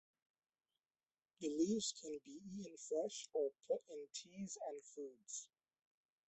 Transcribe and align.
The 1.41 1.47
leaves 1.49 1.93
can 2.01 2.17
be 2.25 2.31
eaten 2.55 2.75
fresh 2.75 3.27
or 3.33 3.51
put 3.67 3.81
in 3.87 4.07
teas 4.11 4.57
and 4.67 4.83
foods. 4.83 5.47